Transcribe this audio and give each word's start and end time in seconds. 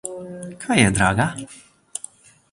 Kaj 0.63 0.77
je 0.79 0.87
draga? 0.95 1.27